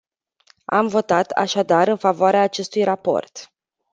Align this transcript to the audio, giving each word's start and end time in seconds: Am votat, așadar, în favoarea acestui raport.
Am 0.65 0.87
votat, 0.87 1.29
așadar, 1.31 1.87
în 1.87 1.97
favoarea 1.97 2.41
acestui 2.41 2.83
raport. 2.83 3.51